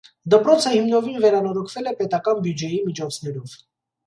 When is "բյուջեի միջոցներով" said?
2.47-3.55